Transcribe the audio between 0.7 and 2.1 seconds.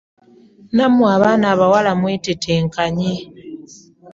Namwe abaana abawala